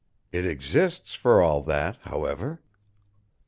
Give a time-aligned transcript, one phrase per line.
[0.31, 2.59] It exists for all that, however."